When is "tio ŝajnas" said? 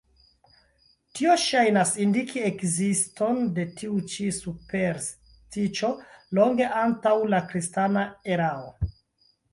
1.17-1.91